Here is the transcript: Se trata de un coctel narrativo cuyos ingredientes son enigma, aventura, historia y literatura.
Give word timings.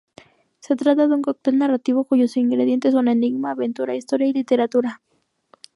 Se 0.61 0.75
trata 0.75 1.05
de 1.07 1.13
un 1.13 1.21
coctel 1.21 1.59
narrativo 1.59 2.05
cuyos 2.05 2.35
ingredientes 2.35 2.91
son 2.93 3.07
enigma, 3.07 3.51
aventura, 3.51 3.93
historia 3.95 4.25
y 4.29 4.33
literatura. 4.33 5.03